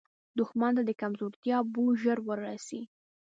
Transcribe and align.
دښمن 0.39 0.71
ته 0.77 0.81
د 0.85 0.91
کمزورتیا 1.01 1.57
بوی 1.73 1.97
ژر 2.01 2.17
وررسي 2.23 2.81